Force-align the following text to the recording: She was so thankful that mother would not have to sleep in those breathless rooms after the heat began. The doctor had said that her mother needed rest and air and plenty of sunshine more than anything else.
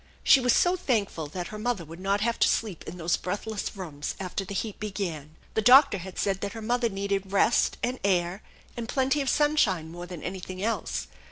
She 0.23 0.39
was 0.41 0.51
so 0.51 0.75
thankful 0.75 1.27
that 1.27 1.51
mother 1.59 1.85
would 1.85 1.99
not 1.99 2.21
have 2.21 2.39
to 2.39 2.47
sleep 2.47 2.83
in 2.87 2.97
those 2.97 3.17
breathless 3.17 3.75
rooms 3.77 4.15
after 4.19 4.43
the 4.43 4.55
heat 4.55 4.79
began. 4.79 5.35
The 5.53 5.61
doctor 5.61 5.99
had 5.99 6.17
said 6.17 6.41
that 6.41 6.53
her 6.53 6.59
mother 6.63 6.89
needed 6.89 7.31
rest 7.31 7.77
and 7.83 7.99
air 8.03 8.41
and 8.75 8.89
plenty 8.89 9.21
of 9.21 9.29
sunshine 9.29 9.91
more 9.91 10.07
than 10.07 10.23
anything 10.23 10.63
else. 10.63 11.05